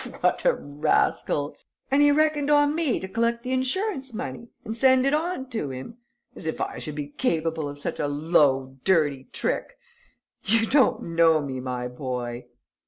What 0.21 0.45
a 0.45 0.53
rascal! 0.55 1.55
And 1.91 2.01
he 2.01 2.09
reckoned 2.11 2.49
on 2.49 2.73
me 2.73 2.99
to 2.99 3.07
collect 3.07 3.43
the 3.43 3.51
insurance 3.51 4.15
money 4.15 4.49
and 4.65 4.75
send 4.75 5.05
it 5.05 5.11
to 5.51 5.69
him? 5.69 5.97
As 6.35 6.47
if 6.47 6.59
I 6.59 6.79
should 6.79 6.95
be 6.95 7.09
capable 7.09 7.69
of 7.69 7.77
such 7.77 7.99
a 7.99 8.07
low, 8.07 8.77
dirty 8.83 9.25
trick!... 9.31 9.77
You 10.43 10.65
don't 10.65 11.03
know 11.03 11.39
me, 11.39 11.59
my 11.59 11.87
boy!" 11.87 12.45